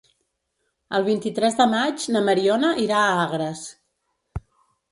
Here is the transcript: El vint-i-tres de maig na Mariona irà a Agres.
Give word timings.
El 0.99 1.03
vint-i-tres 1.09 1.59
de 1.59 1.67
maig 1.75 2.07
na 2.15 2.23
Mariona 2.31 2.73
irà 2.87 3.05
a 3.05 3.15
Agres. 3.29 3.65